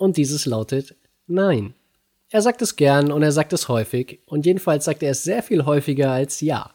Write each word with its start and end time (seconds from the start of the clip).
und 0.00 0.16
dieses 0.16 0.46
lautet 0.46 0.96
Nein. 1.26 1.74
Er 2.30 2.42
sagt 2.42 2.62
es 2.62 2.76
gern 2.76 3.12
und 3.12 3.22
er 3.22 3.32
sagt 3.32 3.52
es 3.52 3.68
häufig 3.68 4.20
und 4.26 4.46
jedenfalls 4.46 4.84
sagt 4.84 5.02
er 5.02 5.10
es 5.10 5.22
sehr 5.22 5.42
viel 5.42 5.64
häufiger 5.66 6.10
als 6.10 6.40
Ja. 6.40 6.70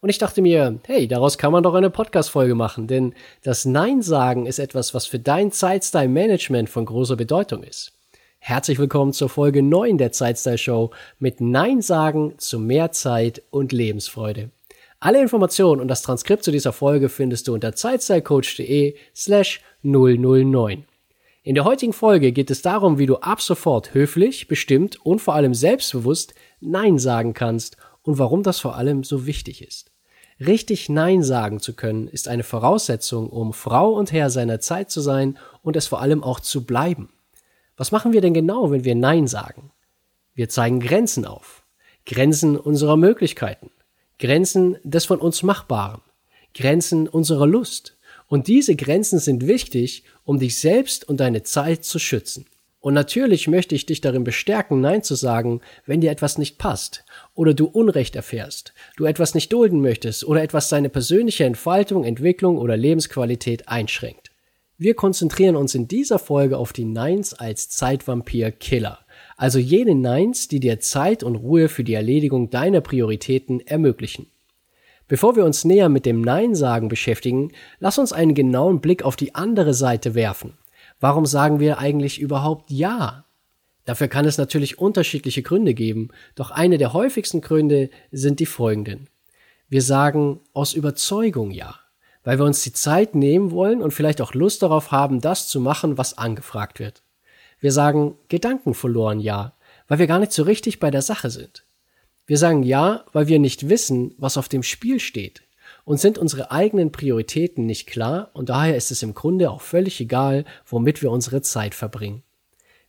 Und 0.00 0.08
ich 0.08 0.18
dachte 0.18 0.40
mir, 0.40 0.78
hey, 0.86 1.08
daraus 1.08 1.36
kann 1.36 1.52
man 1.52 1.62
doch 1.62 1.74
eine 1.74 1.90
Podcast-Folge 1.90 2.54
machen, 2.54 2.86
denn 2.86 3.14
das 3.42 3.66
Nein 3.66 4.00
sagen 4.00 4.46
ist 4.46 4.58
etwas, 4.58 4.94
was 4.94 5.06
für 5.06 5.18
dein 5.18 5.52
Zeitstyle-Management 5.52 6.70
von 6.70 6.86
großer 6.86 7.16
Bedeutung 7.16 7.62
ist. 7.62 7.92
Herzlich 8.38 8.78
willkommen 8.78 9.12
zur 9.12 9.28
Folge 9.28 9.62
9 9.62 9.98
der 9.98 10.12
Zeitstyle 10.12 10.56
Show 10.56 10.90
mit 11.18 11.40
Nein 11.42 11.82
sagen 11.82 12.34
zu 12.38 12.58
mehr 12.58 12.92
Zeit 12.92 13.42
und 13.50 13.72
Lebensfreude. 13.72 14.50
Alle 15.00 15.20
Informationen 15.20 15.80
und 15.80 15.88
das 15.88 16.02
Transkript 16.02 16.44
zu 16.44 16.50
dieser 16.50 16.72
Folge 16.72 17.08
findest 17.08 17.48
du 17.48 17.54
unter 17.54 17.74
zeitstylecoach.de 17.74 18.94
slash 19.14 19.60
009. 19.82 20.84
In 21.42 21.54
der 21.54 21.64
heutigen 21.64 21.94
Folge 21.94 22.32
geht 22.32 22.50
es 22.50 22.60
darum, 22.60 22.98
wie 22.98 23.06
du 23.06 23.16
ab 23.16 23.40
sofort 23.40 23.94
höflich, 23.94 24.46
bestimmt 24.46 24.98
und 25.06 25.20
vor 25.20 25.34
allem 25.34 25.54
selbstbewusst 25.54 26.34
Nein 26.60 26.98
sagen 26.98 27.32
kannst 27.32 27.78
und 28.02 28.18
warum 28.18 28.42
das 28.42 28.60
vor 28.60 28.76
allem 28.76 29.04
so 29.04 29.24
wichtig 29.24 29.66
ist. 29.66 29.90
Richtig 30.38 30.90
Nein 30.90 31.22
sagen 31.22 31.58
zu 31.58 31.74
können, 31.74 32.08
ist 32.08 32.28
eine 32.28 32.42
Voraussetzung, 32.42 33.30
um 33.30 33.54
Frau 33.54 33.92
und 33.92 34.12
Herr 34.12 34.28
seiner 34.28 34.60
Zeit 34.60 34.90
zu 34.90 35.00
sein 35.00 35.38
und 35.62 35.76
es 35.76 35.86
vor 35.86 36.02
allem 36.02 36.22
auch 36.22 36.40
zu 36.40 36.66
bleiben. 36.66 37.08
Was 37.74 37.90
machen 37.90 38.12
wir 38.12 38.20
denn 38.20 38.34
genau, 38.34 38.70
wenn 38.70 38.84
wir 38.84 38.94
Nein 38.94 39.26
sagen? 39.26 39.70
Wir 40.34 40.50
zeigen 40.50 40.80
Grenzen 40.80 41.24
auf. 41.24 41.64
Grenzen 42.04 42.58
unserer 42.58 42.98
Möglichkeiten. 42.98 43.70
Grenzen 44.18 44.76
des 44.84 45.06
von 45.06 45.18
uns 45.18 45.42
Machbaren. 45.42 46.02
Grenzen 46.54 47.08
unserer 47.08 47.46
Lust. 47.46 47.96
Und 48.30 48.46
diese 48.46 48.76
Grenzen 48.76 49.18
sind 49.18 49.48
wichtig, 49.48 50.04
um 50.22 50.38
dich 50.38 50.56
selbst 50.56 51.06
und 51.08 51.18
deine 51.18 51.42
Zeit 51.42 51.84
zu 51.84 51.98
schützen. 51.98 52.46
Und 52.78 52.94
natürlich 52.94 53.48
möchte 53.48 53.74
ich 53.74 53.86
dich 53.86 54.00
darin 54.00 54.22
bestärken, 54.22 54.80
Nein 54.80 55.02
zu 55.02 55.16
sagen, 55.16 55.60
wenn 55.84 56.00
dir 56.00 56.12
etwas 56.12 56.38
nicht 56.38 56.56
passt 56.56 57.04
oder 57.34 57.54
du 57.54 57.66
Unrecht 57.66 58.14
erfährst, 58.14 58.72
du 58.96 59.04
etwas 59.04 59.34
nicht 59.34 59.52
dulden 59.52 59.80
möchtest 59.80 60.22
oder 60.24 60.44
etwas 60.44 60.68
deine 60.68 60.90
persönliche 60.90 61.42
Entfaltung, 61.42 62.04
Entwicklung 62.04 62.56
oder 62.56 62.76
Lebensqualität 62.76 63.66
einschränkt. 63.66 64.30
Wir 64.78 64.94
konzentrieren 64.94 65.56
uns 65.56 65.74
in 65.74 65.88
dieser 65.88 66.20
Folge 66.20 66.56
auf 66.56 66.72
die 66.72 66.84
Neins 66.84 67.34
als 67.34 67.68
Zeitvampir-Killer, 67.68 69.00
also 69.38 69.58
jene 69.58 69.96
Neins, 69.96 70.46
die 70.46 70.60
dir 70.60 70.78
Zeit 70.78 71.24
und 71.24 71.34
Ruhe 71.34 71.68
für 71.68 71.82
die 71.82 71.94
Erledigung 71.94 72.48
deiner 72.48 72.80
Prioritäten 72.80 73.58
ermöglichen. 73.58 74.28
Bevor 75.10 75.34
wir 75.34 75.44
uns 75.44 75.64
näher 75.64 75.88
mit 75.88 76.06
dem 76.06 76.20
Nein 76.20 76.54
sagen 76.54 76.88
beschäftigen, 76.88 77.50
lass 77.80 77.98
uns 77.98 78.12
einen 78.12 78.32
genauen 78.32 78.80
Blick 78.80 79.02
auf 79.02 79.16
die 79.16 79.34
andere 79.34 79.74
Seite 79.74 80.14
werfen 80.14 80.56
Warum 81.00 81.26
sagen 81.26 81.58
wir 81.58 81.78
eigentlich 81.78 82.20
überhaupt 82.20 82.70
Ja? 82.70 83.24
Dafür 83.86 84.06
kann 84.06 84.24
es 84.24 84.38
natürlich 84.38 84.78
unterschiedliche 84.78 85.42
Gründe 85.42 85.74
geben, 85.74 86.10
doch 86.36 86.52
eine 86.52 86.78
der 86.78 86.92
häufigsten 86.92 87.40
Gründe 87.40 87.90
sind 88.12 88.38
die 88.38 88.46
folgenden. 88.46 89.08
Wir 89.68 89.82
sagen 89.82 90.38
aus 90.52 90.74
Überzeugung 90.74 91.50
Ja, 91.50 91.74
weil 92.22 92.38
wir 92.38 92.44
uns 92.44 92.62
die 92.62 92.72
Zeit 92.72 93.16
nehmen 93.16 93.50
wollen 93.50 93.82
und 93.82 93.92
vielleicht 93.92 94.20
auch 94.20 94.32
Lust 94.32 94.62
darauf 94.62 94.92
haben, 94.92 95.20
das 95.20 95.48
zu 95.48 95.60
machen, 95.60 95.98
was 95.98 96.18
angefragt 96.18 96.78
wird. 96.78 97.02
Wir 97.58 97.72
sagen 97.72 98.14
Gedanken 98.28 98.74
verloren 98.74 99.18
Ja, 99.18 99.54
weil 99.88 99.98
wir 99.98 100.06
gar 100.06 100.20
nicht 100.20 100.30
so 100.30 100.44
richtig 100.44 100.78
bei 100.78 100.92
der 100.92 101.02
Sache 101.02 101.30
sind. 101.30 101.64
Wir 102.30 102.38
sagen 102.38 102.62
Ja, 102.62 103.06
weil 103.12 103.26
wir 103.26 103.40
nicht 103.40 103.68
wissen, 103.68 104.14
was 104.16 104.36
auf 104.36 104.48
dem 104.48 104.62
Spiel 104.62 105.00
steht. 105.00 105.42
Uns 105.84 106.00
sind 106.00 106.16
unsere 106.16 106.52
eigenen 106.52 106.92
Prioritäten 106.92 107.66
nicht 107.66 107.88
klar 107.88 108.30
und 108.34 108.50
daher 108.50 108.76
ist 108.76 108.92
es 108.92 109.02
im 109.02 109.14
Grunde 109.14 109.50
auch 109.50 109.60
völlig 109.60 110.00
egal, 110.00 110.44
womit 110.64 111.02
wir 111.02 111.10
unsere 111.10 111.42
Zeit 111.42 111.74
verbringen. 111.74 112.22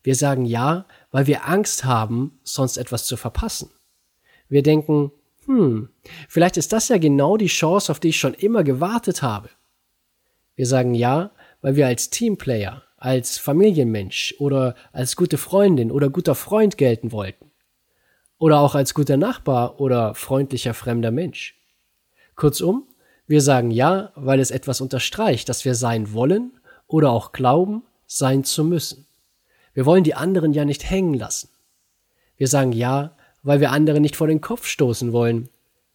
Wir 0.04 0.14
sagen 0.14 0.46
ja, 0.46 0.86
weil 1.10 1.26
wir 1.26 1.48
Angst 1.48 1.86
haben, 1.86 2.40
sonst 2.44 2.78
etwas 2.78 3.06
zu 3.06 3.18
verpassen. 3.18 3.72
Wir 4.48 4.62
denken, 4.62 5.12
hm, 5.48 5.90
vielleicht 6.30 6.58
ist 6.58 6.72
das 6.72 6.90
ja 6.90 7.00
genau 7.00 7.36
die 7.36 7.48
Chance, 7.48 7.92
auf 7.92 8.00
die 8.00 8.10
ich 8.10 8.20
schon 8.20 8.36
immer 8.36 8.64
gewartet 8.64 9.24
habe. 9.24 9.50
Wir 10.56 10.68
sagen 10.68 10.94
ja, 10.94 11.32
weil 11.62 11.76
wir 11.76 11.88
als 11.88 12.12
Teamplayer, 12.12 12.84
als 12.96 13.40
Familienmensch 13.40 14.36
oder 14.38 14.76
als 14.92 15.16
gute 15.16 15.40
Freundin 15.40 15.90
oder 15.90 16.12
guter 16.12 16.36
Freund 16.36 16.78
gelten 16.78 17.12
wollten. 17.12 17.51
Oder 18.42 18.60
auch 18.60 18.74
als 18.74 18.96
guter 18.96 19.18
Nachbar 19.18 19.80
oder 19.80 20.16
freundlicher 20.16 20.74
fremder 20.74 21.12
Mensch. 21.12 21.60
Kurzum, 22.36 22.88
wir 23.28 23.40
sagen 23.40 23.70
ja, 23.70 24.12
weil 24.16 24.40
es 24.40 24.50
etwas 24.50 24.82
unterstreicht, 24.82 25.48
dass 25.48 25.64
wir 25.64 25.76
sein 25.76 26.12
wollen 26.12 26.52
oder 26.88 27.12
auch 27.12 27.34
glauben, 27.34 27.84
sein 28.08 28.44
zu 28.44 28.64
müssen. 28.64 29.06
Wir 29.76 29.86
wollen 29.86 30.04
die 30.04 30.16
anderen 30.16 30.54
ja 30.54 30.66
nicht 30.66 30.90
hängen 30.90 31.14
lassen. 31.14 31.50
Wir 32.36 32.48
sagen 32.48 32.72
ja, 32.72 33.16
weil 33.44 33.60
wir 33.60 33.70
andere 33.70 34.00
nicht 34.00 34.16
vor 34.16 34.26
den 34.26 34.42
Kopf 34.42 34.66
stoßen 34.66 35.14
wollen. 35.14 35.50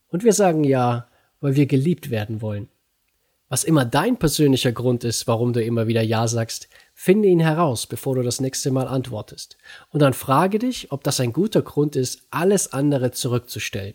Und 0.06 0.22
wir 0.22 0.32
sagen 0.32 0.62
ja, 0.62 1.08
weil 1.40 1.56
wir 1.56 1.66
geliebt 1.66 2.10
werden 2.10 2.42
wollen. 2.42 2.68
Was 3.48 3.62
immer 3.62 3.84
dein 3.84 4.16
persönlicher 4.16 4.72
Grund 4.72 5.04
ist, 5.04 5.28
warum 5.28 5.52
du 5.52 5.62
immer 5.62 5.86
wieder 5.86 6.02
Ja 6.02 6.26
sagst, 6.26 6.68
finde 6.94 7.28
ihn 7.28 7.38
heraus, 7.38 7.86
bevor 7.86 8.16
du 8.16 8.22
das 8.22 8.40
nächste 8.40 8.72
Mal 8.72 8.88
antwortest. 8.88 9.56
Und 9.90 10.00
dann 10.00 10.14
frage 10.14 10.58
dich, 10.58 10.90
ob 10.90 11.04
das 11.04 11.20
ein 11.20 11.32
guter 11.32 11.62
Grund 11.62 11.94
ist, 11.94 12.26
alles 12.30 12.72
andere 12.72 13.12
zurückzustellen. 13.12 13.94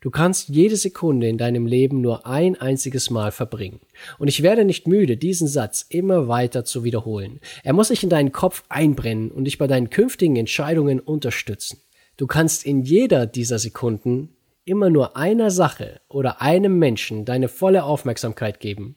Du 0.00 0.10
kannst 0.10 0.48
jede 0.50 0.76
Sekunde 0.76 1.28
in 1.28 1.38
deinem 1.38 1.66
Leben 1.66 2.00
nur 2.00 2.26
ein 2.26 2.60
einziges 2.60 3.08
Mal 3.08 3.32
verbringen. 3.32 3.80
Und 4.18 4.28
ich 4.28 4.42
werde 4.42 4.64
nicht 4.64 4.86
müde, 4.86 5.16
diesen 5.16 5.48
Satz 5.48 5.84
immer 5.88 6.28
weiter 6.28 6.64
zu 6.64 6.84
wiederholen. 6.84 7.40
Er 7.62 7.72
muss 7.72 7.88
sich 7.88 8.02
in 8.02 8.10
deinen 8.10 8.30
Kopf 8.30 8.64
einbrennen 8.68 9.30
und 9.30 9.44
dich 9.44 9.56
bei 9.56 9.66
deinen 9.66 9.88
künftigen 9.88 10.36
Entscheidungen 10.36 11.00
unterstützen. 11.00 11.80
Du 12.16 12.26
kannst 12.26 12.66
in 12.66 12.82
jeder 12.82 13.26
dieser 13.26 13.58
Sekunden 13.58 14.36
immer 14.64 14.90
nur 14.90 15.16
einer 15.16 15.50
Sache 15.50 16.00
oder 16.08 16.40
einem 16.40 16.78
Menschen 16.78 17.24
deine 17.24 17.48
volle 17.48 17.84
Aufmerksamkeit 17.84 18.60
geben. 18.60 18.96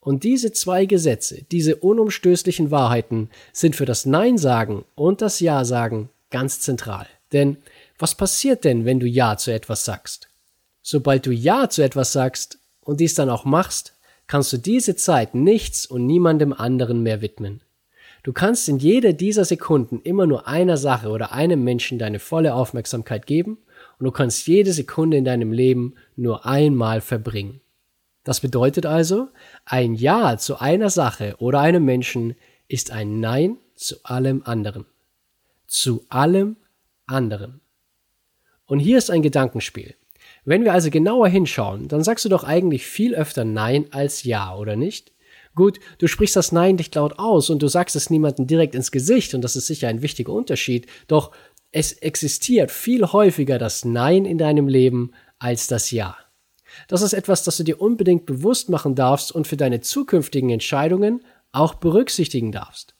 Und 0.00 0.22
diese 0.22 0.52
zwei 0.52 0.86
Gesetze, 0.86 1.42
diese 1.50 1.76
unumstößlichen 1.76 2.70
Wahrheiten 2.70 3.30
sind 3.52 3.74
für 3.74 3.86
das 3.86 4.06
Nein 4.06 4.38
sagen 4.38 4.84
und 4.94 5.20
das 5.20 5.40
Ja 5.40 5.64
sagen 5.64 6.10
ganz 6.30 6.60
zentral. 6.60 7.06
Denn 7.32 7.56
was 7.98 8.14
passiert 8.14 8.64
denn, 8.64 8.84
wenn 8.84 9.00
du 9.00 9.06
Ja 9.06 9.36
zu 9.36 9.52
etwas 9.52 9.84
sagst? 9.84 10.28
Sobald 10.82 11.26
du 11.26 11.32
Ja 11.32 11.68
zu 11.68 11.82
etwas 11.82 12.12
sagst 12.12 12.58
und 12.82 13.00
dies 13.00 13.14
dann 13.14 13.30
auch 13.30 13.44
machst, 13.44 13.94
kannst 14.28 14.52
du 14.52 14.58
diese 14.58 14.96
Zeit 14.96 15.34
nichts 15.34 15.86
und 15.86 16.06
niemandem 16.06 16.52
anderen 16.52 17.02
mehr 17.02 17.20
widmen. 17.20 17.62
Du 18.22 18.32
kannst 18.32 18.68
in 18.68 18.78
jeder 18.78 19.12
dieser 19.12 19.44
Sekunden 19.44 20.00
immer 20.02 20.26
nur 20.26 20.46
einer 20.48 20.76
Sache 20.76 21.08
oder 21.08 21.32
einem 21.32 21.62
Menschen 21.64 21.98
deine 21.98 22.18
volle 22.18 22.54
Aufmerksamkeit 22.54 23.26
geben 23.26 23.58
und 23.98 24.04
du 24.04 24.10
kannst 24.10 24.46
jede 24.46 24.72
Sekunde 24.72 25.16
in 25.16 25.24
deinem 25.24 25.52
Leben 25.52 25.94
nur 26.16 26.46
einmal 26.46 27.00
verbringen. 27.00 27.60
Das 28.24 28.40
bedeutet 28.40 28.86
also, 28.86 29.28
ein 29.64 29.94
Ja 29.94 30.36
zu 30.36 30.58
einer 30.58 30.90
Sache 30.90 31.36
oder 31.38 31.60
einem 31.60 31.84
Menschen 31.84 32.34
ist 32.68 32.90
ein 32.90 33.20
Nein 33.20 33.58
zu 33.74 33.96
allem 34.02 34.42
anderen. 34.44 34.84
Zu 35.66 36.04
allem 36.08 36.56
anderen. 37.06 37.60
Und 38.66 38.80
hier 38.80 38.98
ist 38.98 39.10
ein 39.10 39.22
Gedankenspiel. 39.22 39.94
Wenn 40.44 40.64
wir 40.64 40.72
also 40.72 40.90
genauer 40.90 41.28
hinschauen, 41.28 41.88
dann 41.88 42.02
sagst 42.02 42.24
du 42.24 42.28
doch 42.28 42.44
eigentlich 42.44 42.84
viel 42.84 43.14
öfter 43.14 43.44
Nein 43.44 43.86
als 43.92 44.24
Ja, 44.24 44.56
oder 44.56 44.76
nicht? 44.76 45.12
Gut, 45.54 45.80
du 45.98 46.06
sprichst 46.06 46.36
das 46.36 46.52
Nein 46.52 46.74
nicht 46.76 46.94
laut 46.96 47.18
aus 47.18 47.48
und 47.48 47.62
du 47.62 47.68
sagst 47.68 47.96
es 47.96 48.10
niemandem 48.10 48.46
direkt 48.46 48.74
ins 48.74 48.92
Gesicht 48.92 49.34
und 49.34 49.42
das 49.42 49.56
ist 49.56 49.66
sicher 49.66 49.88
ein 49.88 50.02
wichtiger 50.02 50.32
Unterschied, 50.32 50.86
doch 51.08 51.32
es 51.76 51.92
existiert 51.92 52.70
viel 52.70 53.04
häufiger 53.04 53.58
das 53.58 53.84
Nein 53.84 54.24
in 54.24 54.38
deinem 54.38 54.66
Leben 54.66 55.10
als 55.38 55.66
das 55.66 55.90
Ja. 55.90 56.16
Das 56.88 57.02
ist 57.02 57.12
etwas, 57.12 57.44
das 57.44 57.58
du 57.58 57.64
dir 57.64 57.82
unbedingt 57.82 58.24
bewusst 58.24 58.70
machen 58.70 58.94
darfst 58.94 59.30
und 59.30 59.46
für 59.46 59.58
deine 59.58 59.82
zukünftigen 59.82 60.48
Entscheidungen 60.48 61.22
auch 61.52 61.74
berücksichtigen 61.74 62.50
darfst. 62.50 62.94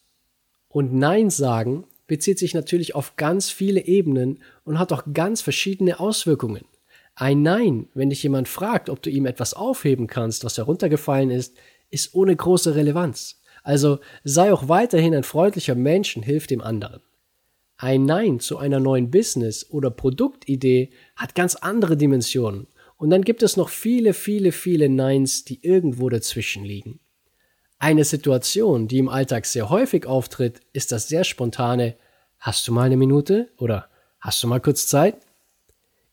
Und 0.69 0.93
Nein 0.93 1.31
sagen 1.31 1.85
bezieht 2.07 2.39
sich 2.39 2.53
natürlich 2.53 2.95
auf 2.95 3.17
ganz 3.17 3.49
viele 3.49 3.81
Ebenen 3.81 4.41
und 4.65 4.79
hat 4.79 4.93
auch 4.93 5.05
ganz 5.15 5.41
verschiedene 5.41 5.99
Auswirkungen. 5.99 6.67
Ein 7.15 7.41
Nein, 7.41 7.89
wenn 7.95 8.11
dich 8.11 8.23
jemand 8.25 8.47
fragt, 8.47 8.91
ob 8.91 9.01
du 9.01 9.09
ihm 9.09 9.25
etwas 9.25 9.55
aufheben 9.55 10.07
kannst, 10.07 10.45
was 10.45 10.59
heruntergefallen 10.59 11.31
ist, 11.31 11.57
ist 11.89 12.15
ohne 12.15 12.37
große 12.37 12.75
Relevanz. 12.75 13.41
Also 13.63 14.01
sei 14.23 14.53
auch 14.53 14.69
weiterhin 14.69 15.15
ein 15.15 15.25
freundlicher 15.25 15.75
Mensch 15.75 16.15
und 16.15 16.25
hilf 16.25 16.47
dem 16.47 16.61
anderen. 16.61 17.01
Ein 17.79 18.05
Nein 18.05 18.41
zu 18.41 18.57
einer 18.57 18.81
neuen 18.81 19.11
Business- 19.11 19.69
oder 19.71 19.91
Produktidee 19.91 20.91
hat 21.15 21.35
ganz 21.35 21.57
andere 21.57 21.97
Dimensionen. 21.97 22.69
Und 22.97 23.11
dann 23.11 23.23
gibt 23.23 23.43
es 23.43 23.59
noch 23.59 23.69
viele, 23.69 24.15
viele, 24.15 24.53
viele 24.53 24.89
Neins, 24.89 25.45
die 25.45 25.63
irgendwo 25.63 26.09
dazwischen 26.09 26.65
liegen. 26.65 27.01
Eine 27.79 28.05
Situation, 28.05 28.89
die 28.89 28.99
im 28.99 29.11
Alltag 29.11 29.45
sehr 29.45 29.69
häufig 29.69 30.07
auftritt, 30.07 30.61
ist 30.73 30.93
das 30.93 31.09
sehr 31.09 31.25
spontane 31.25 31.97
Hast 32.39 32.67
du 32.67 32.73
mal 32.73 32.85
eine 32.85 32.97
Minute? 32.97 33.51
oder 33.59 33.91
Hast 34.21 34.43
du 34.43 34.47
mal 34.49 34.61
kurz 34.61 34.87
Zeit? 34.87 35.19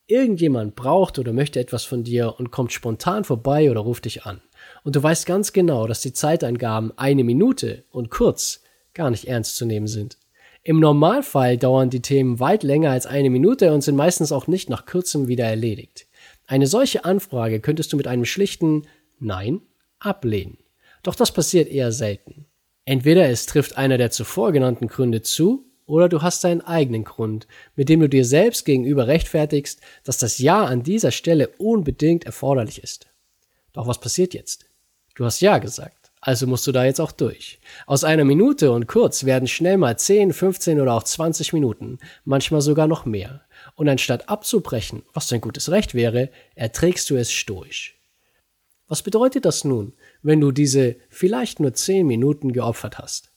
Irgendjemand 0.06 0.75
braucht 0.75 1.18
oder 1.18 1.31
möchte 1.31 1.62
etwas 1.62 1.86
von 1.86 2.04
dir 2.04 2.36
und 2.38 2.51
kommt 2.51 2.74
spontan 2.74 3.24
vorbei 3.24 3.71
oder 3.71 3.80
ruft 3.80 4.04
dich 4.04 4.25
an. 4.25 4.42
Und 4.83 4.98
du 4.98 5.01
weißt 5.01 5.25
ganz 5.25 5.54
genau, 5.54 5.88
dass 5.88 6.01
die 6.01 6.12
Zeiteingaben 6.12 6.92
eine 6.98 7.24
Minute 7.24 7.86
und 7.89 8.12
kurz 8.12 8.62
gar 8.94 9.10
nicht 9.10 9.25
ernst 9.25 9.56
zu 9.56 9.65
nehmen 9.65 9.88
sind. 9.88 10.18
Im 10.65 10.80
Normalfall 10.80 11.57
dauern 11.57 11.89
die 11.89 12.01
Themen 12.01 12.39
weit 12.39 12.63
länger 12.63 12.92
als 12.92 13.06
eine 13.06 13.30
Minute 13.30 13.74
und 13.74 13.81
sind 13.81 13.98
meistens 13.98 14.31
auch 14.31 14.48
nicht 14.48 14.69
nach 14.69 14.86
kurzem 14.86 15.27
wieder 15.27 15.45
erledigt. 15.45 16.07
Eine 16.48 16.68
solche 16.68 17.04
Anfrage 17.04 17.60
könntest 17.60 17.92
du 17.92 17.98
mit 17.98 18.07
einem 18.07 18.24
schlichten 18.24 18.83
Nein 19.19 19.62
ablehnen. 20.00 20.57
Doch 21.04 21.15
das 21.15 21.33
passiert 21.33 21.69
eher 21.69 21.92
selten. 21.92 22.45
Entweder 22.86 23.30
es 23.30 23.45
trifft 23.45 23.77
einer 23.77 23.98
der 23.98 24.12
zuvor 24.12 24.54
genannten 24.54 24.88
Gründe 24.88 25.21
zu, 25.21 25.65
oder 25.86 26.07
du 26.07 26.21
hast 26.21 26.45
deinen 26.45 26.62
eigenen 26.62 27.04
Grund, 27.04 27.45
mit 27.75 27.89
dem 27.89 28.00
du 28.00 28.07
dir 28.07 28.24
selbst 28.24 28.63
gegenüber 28.63 29.07
rechtfertigst, 29.07 29.81
dass 30.06 30.18
das 30.18 30.38
Ja 30.38 30.63
an 30.63 30.81
dieser 30.83 31.12
Stelle 31.12 31.50
unbedingt 31.57 32.24
erforderlich 32.24 32.81
ist. 32.81 33.07
Doch 33.74 33.86
was 33.86 34.00
passiert 34.00 34.33
jetzt? 34.33 34.65
Du 35.15 35.25
hast 35.25 35.42
Ja 35.42 35.57
gesagt. 35.57 36.03
Also 36.25 36.48
musst 36.48 36.66
du 36.66 36.72
da 36.72 36.86
jetzt 36.86 37.02
auch 37.02 37.12
durch. 37.12 37.60
Aus 37.86 38.06
einer 38.06 38.24
Minute 38.24 38.72
und 38.72 38.88
kurz 38.88 39.25
werden 39.25 39.46
schnell 39.46 39.75
mal 39.75 40.00
10, 40.00 40.31
15 40.31 40.80
oder 40.80 40.94
auch 40.94 41.04
20 41.04 41.52
Minuten, 41.52 42.00
manchmal 42.24 42.62
sogar 42.62 42.88
noch 42.88 43.04
mehr. 43.04 43.42
Und 43.75 43.90
anstatt 43.90 44.30
abzubrechen, 44.30 45.04
was 45.12 45.28
dein 45.28 45.42
gutes 45.42 45.70
Recht 45.70 45.96
wäre, 45.96 46.30
erträgst 46.56 47.10
du 47.10 47.18
es 47.18 47.30
stoisch. 47.30 48.00
Was 48.88 49.02
bedeutet 49.02 49.44
das 49.44 49.66
nun, 49.66 49.96
wenn 50.22 50.40
du 50.40 50.54
diese 50.54 50.96
vielleicht 51.10 51.60
nur 51.60 51.74
10 51.74 52.08
Minuten 52.08 52.54
geopfert 52.54 53.00
hast? 53.00 53.34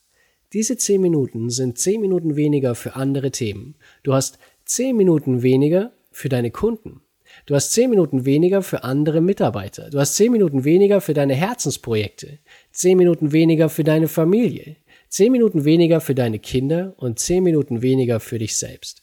Diese 0.53 0.77
10 0.77 1.01
Minuten 1.01 1.51
sind 1.51 1.79
10 1.79 2.01
Minuten 2.01 2.37
weniger 2.37 2.77
für 2.77 2.95
andere 2.95 3.33
Themen. 3.33 3.75
Du 4.05 4.15
hast 4.15 4.39
10 4.67 4.97
Minuten 4.97 5.43
weniger 5.43 5.91
für 6.13 6.29
deine 6.29 6.53
Kunden. 6.53 7.01
Du 7.45 7.55
hast 7.55 7.73
zehn 7.73 7.91
Minuten 7.91 8.25
weniger 8.25 8.63
für 8.63 8.83
andere 8.83 9.21
Mitarbeiter. 9.21 9.91
Du 9.91 10.01
hast 10.01 10.15
zehn 10.15 10.33
Minuten 10.33 10.65
weniger 10.65 11.01
für 11.01 11.15
deine 11.15 11.35
Herzensprojekte. 11.35 12.39
Zehn 12.73 12.97
Minuten 12.97 13.33
weniger 13.33 13.69
für 13.69 13.85
deine 13.85 14.09
Familie. 14.09 14.77
Zehn 15.09 15.33
Minuten 15.33 15.65
weniger 15.65 16.01
für 16.01 16.15
deine 16.15 16.39
Kinder 16.39 16.95
und 16.97 17.19
zehn 17.19 17.45
Minuten 17.45 17.83
weniger 17.83 18.21
für 18.21 18.39
dich 18.39 18.57
selbst. 18.57 19.03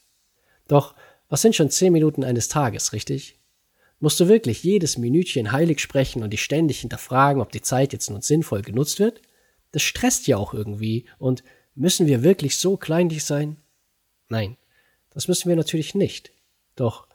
Doch, 0.67 0.95
was 1.29 1.41
sind 1.41 1.55
schon 1.55 1.69
zehn 1.69 1.93
Minuten 1.93 2.23
eines 2.23 2.47
Tages, 2.47 2.93
richtig? 2.93 3.39
Musst 3.99 4.19
du 4.19 4.27
wirklich 4.27 4.63
jedes 4.63 4.97
Minütchen 4.97 5.51
heilig 5.51 5.79
sprechen 5.79 6.23
und 6.23 6.31
dich 6.31 6.43
ständig 6.43 6.81
hinterfragen, 6.81 7.41
ob 7.41 7.51
die 7.51 7.61
Zeit 7.61 7.93
jetzt 7.93 8.09
nun 8.09 8.21
sinnvoll 8.21 8.61
genutzt 8.61 8.99
wird? 8.99 9.21
Das 9.71 9.81
stresst 9.81 10.27
ja 10.27 10.37
auch 10.37 10.53
irgendwie 10.53 11.05
und 11.19 11.43
müssen 11.73 12.05
wir 12.05 12.21
wirklich 12.21 12.57
so 12.57 12.75
kleinlich 12.75 13.23
sein? 13.23 13.57
Nein, 14.27 14.57
das 15.11 15.27
müssen 15.27 15.47
wir 15.47 15.55
natürlich 15.55 15.95
nicht. 15.95 16.31
Doch 16.75 17.07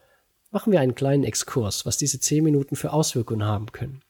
Machen 0.51 0.73
wir 0.73 0.81
einen 0.81 0.95
kleinen 0.95 1.25
Exkurs, 1.25 1.85
was 1.85 1.99
diese 1.99 2.21
10 2.21 2.43
Minuten 2.43 2.75
für 2.75 2.95
Auswirkungen 2.95 3.45
haben 3.45 3.71
können. 3.71 4.01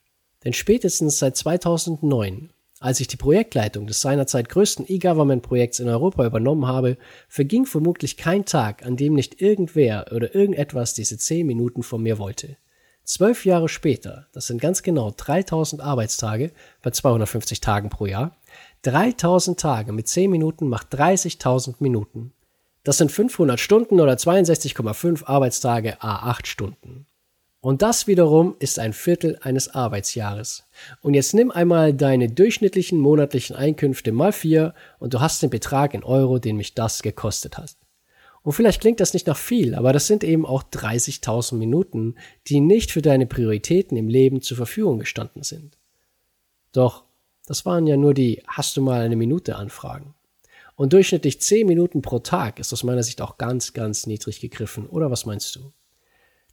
Denn 0.44 0.52
spätestens 0.52 1.19
seit 1.19 1.37
2009, 1.37 2.50
als 2.79 3.00
ich 3.00 3.08
die 3.08 3.17
Projektleitung 3.17 3.88
des 3.88 4.00
seinerzeit 4.00 4.49
größten 4.49 4.85
E-Government-Projekts 4.88 5.81
in 5.81 5.88
Europa 5.88 6.25
übernommen 6.25 6.67
habe, 6.67 6.96
verging 7.29 7.67
vermutlich 7.67 8.17
kein 8.17 8.44
Tag, 8.44 8.87
an 8.87 8.96
dem 8.96 9.14
nicht 9.14 9.43
irgendwer 9.43 10.06
oder 10.12 10.32
irgendetwas 10.32 10.94
diese 10.94 11.19
10 11.19 11.44
Minuten 11.44 11.82
von 11.82 12.05
mir 12.05 12.19
wollte. 12.19 12.56
Zwölf 13.02 13.44
Jahre 13.44 13.69
später, 13.69 14.29
das 14.32 14.46
sind 14.46 14.61
ganz 14.61 14.84
genau 14.84 15.12
3000 15.17 15.82
Arbeitstage 15.82 16.52
bei 16.82 16.91
250 16.91 17.61
Tagen 17.61 17.88
pro 17.88 18.06
Jahr, 18.06 18.37
3000 18.82 19.58
Tage 19.58 19.93
mit 19.93 20.06
10 20.06 20.31
Minuten 20.31 20.69
macht 20.69 20.94
30.000 20.94 21.76
Minuten. 21.81 22.32
Das 22.88 22.96
sind 22.96 23.12
500 23.12 23.61
Stunden 23.61 24.00
oder 24.00 24.14
62,5 24.14 25.26
Arbeitstage 25.26 26.02
a 26.02 26.31
8 26.31 26.46
Stunden. 26.46 27.05
Und 27.61 27.82
das 27.82 28.06
wiederum 28.06 28.56
ist 28.61 28.79
ein 28.79 28.94
Viertel 28.94 29.38
eines 29.43 29.69
Arbeitsjahres. 29.75 30.64
Und 31.02 31.12
jetzt 31.12 31.35
nimm 31.35 31.50
einmal 31.50 31.93
deine 31.93 32.31
durchschnittlichen 32.31 32.99
monatlichen 32.99 33.55
Einkünfte 33.55 34.11
mal 34.11 34.32
4 34.32 34.73
und 35.00 35.12
du 35.12 35.20
hast 35.20 35.43
den 35.43 35.50
Betrag 35.50 35.93
in 35.93 36.02
Euro, 36.02 36.38
den 36.38 36.56
mich 36.56 36.73
das 36.73 37.02
gekostet 37.02 37.58
hat. 37.58 37.76
Und 38.40 38.55
vielleicht 38.55 38.81
klingt 38.81 39.00
das 39.00 39.12
nicht 39.12 39.26
nach 39.26 39.37
viel, 39.37 39.75
aber 39.75 39.93
das 39.93 40.06
sind 40.06 40.25
eben 40.25 40.46
auch 40.46 40.62
30.000 40.62 41.56
Minuten, 41.56 42.14
die 42.46 42.61
nicht 42.61 42.91
für 42.91 43.02
deine 43.02 43.26
Prioritäten 43.26 43.99
im 43.99 44.08
Leben 44.08 44.41
zur 44.41 44.56
Verfügung 44.56 44.99
gestanden 44.99 45.43
sind. 45.43 45.76
Doch, 46.73 47.05
das 47.44 47.67
waren 47.67 47.87
ja 47.87 47.99
nur 47.99 48.14
die 48.14 48.43
Hast 48.46 48.79
du 48.79 48.81
mal 48.81 49.02
eine 49.02 49.17
Minute 49.17 49.56
Anfragen. 49.56 50.14
Und 50.78 50.92
durchschnittlich 50.92 51.40
10 51.40 51.66
Minuten 51.66 52.02
pro 52.02 52.20
Tag 52.20 52.60
ist 52.60 52.72
aus 52.72 52.84
meiner 52.84 53.02
Sicht 53.02 53.20
auch 53.20 53.36
ganz, 53.36 53.72
ganz 53.72 54.06
niedrig 54.06 54.40
gegriffen. 54.40 54.86
Oder 54.86 55.10
was 55.10 55.26
meinst 55.26 55.56
du? 55.56 55.72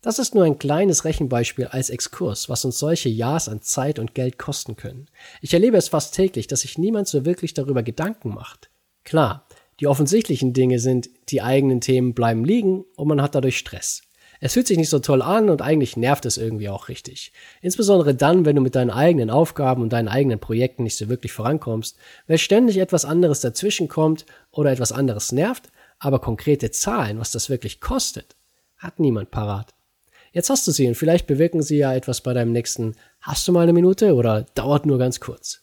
Das 0.01 0.18
ist 0.18 0.33
nur 0.33 0.45
ein 0.45 0.57
kleines 0.57 1.06
Rechenbeispiel 1.06 1.68
als 1.68 1.92
Exkurs, 1.92 2.50
was 2.50 2.66
uns 2.66 2.80
solche 2.80 3.07
Ja's 3.07 3.48
an 3.48 3.62
Zeit 3.62 4.00
und 4.00 4.16
Geld 4.16 4.39
kosten 4.39 4.75
können. 4.75 5.06
Ich 5.42 5.54
erlebe 5.54 5.77
es 5.77 5.89
fast 5.89 6.16
täglich, 6.16 6.48
dass 6.48 6.62
sich 6.62 6.80
niemand 6.80 7.07
so 7.07 7.24
wirklich 7.24 7.54
darüber 7.54 7.83
Gedanken 7.83 8.30
macht. 8.30 8.72
Klar, 9.04 9.48
die 9.80 9.86
offensichtlichen 9.86 10.54
Dinge 10.54 10.80
sind, 10.80 11.07
die 11.30 11.44
eigenen 11.44 11.80
Themen 11.80 12.16
bleiben 12.16 12.45
liegen 12.45 12.83
und 12.95 13.07
man 13.07 13.21
hat 13.21 13.36
dadurch 13.36 13.60
Stress. 13.60 14.01
Es 14.40 14.54
fühlt 14.54 14.68
sich 14.68 14.78
nicht 14.78 14.90
so 14.90 15.00
toll 15.00 15.22
an 15.22 15.50
und 15.50 15.62
eigentlich 15.62 15.98
nervt 15.98 16.26
es 16.26 16.38
irgendwie 16.38 16.70
auch 16.70 16.90
richtig. 16.90 17.32
Insbesondere 17.62 18.16
dann, 18.16 18.46
wenn 18.46 18.56
du 18.56 18.62
mit 18.62 18.76
deinen 18.76 18.92
eigenen 18.92 19.30
Aufgaben 19.30 19.82
und 19.82 19.94
deinen 19.94 20.08
eigenen 20.08 20.40
Projekten 20.40 20.84
nicht 20.84 20.98
so 20.98 21.10
wirklich 21.10 21.32
vorankommst, 21.32 21.98
weil 22.28 22.38
ständig 22.38 22.78
etwas 22.78 23.06
anderes 23.06 23.42
dazwischen 23.42 23.88
kommt 23.88 24.26
oder 24.52 24.72
etwas 24.72 24.92
anderes 24.92 25.32
nervt, 25.32 25.70
aber 26.00 26.20
konkrete 26.20 26.72
Zahlen, 26.72 27.20
was 27.20 27.32
das 27.32 27.50
wirklich 27.50 27.80
kostet, 27.80 28.36
hat 28.78 29.00
niemand 29.00 29.32
parat. 29.32 29.74
Jetzt 30.34 30.50
hast 30.50 30.68
du 30.68 30.72
sie 30.72 30.88
und 30.88 30.96
vielleicht 30.96 31.28
bewirken 31.28 31.62
sie 31.62 31.78
ja 31.78 31.94
etwas 31.94 32.22
bei 32.22 32.34
deinem 32.34 32.52
nächsten 32.52 32.96
Hast 33.22 33.48
du 33.48 33.54
mal 33.54 33.62
eine 33.62 33.74
Minute 33.74 34.14
oder 34.14 34.46
dauert 34.54 34.86
nur 34.86 34.98
ganz 34.98 35.20
kurz. 35.20 35.62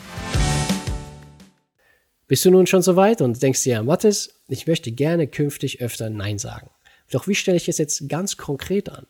Bist 2.26 2.42
du 2.44 2.50
nun 2.50 2.66
schon 2.66 2.82
so 2.82 2.96
weit 2.96 3.20
und 3.20 3.40
denkst 3.42 3.62
dir, 3.64 3.82
Mathis, 3.82 4.42
ich 4.48 4.66
möchte 4.66 4.92
gerne 4.92 5.26
künftig 5.26 5.80
öfter 5.80 6.10
Nein 6.10 6.38
sagen. 6.38 6.70
Doch 7.10 7.28
wie 7.28 7.34
stelle 7.34 7.58
ich 7.58 7.68
es 7.68 7.78
jetzt 7.78 8.08
ganz 8.08 8.36
konkret 8.36 8.88
an? 8.88 9.06